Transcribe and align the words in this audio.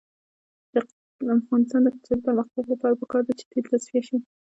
د 0.73 0.75
افغانستان 1.39 1.79
د 1.83 1.87
اقتصادي 1.91 2.21
پرمختګ 2.27 2.63
لپاره 2.73 2.99
پکار 3.01 3.21
ده 3.27 3.33
چې 3.39 3.43
تیل 3.51 3.65
تصفیه 3.71 4.01
شي. 4.07 4.17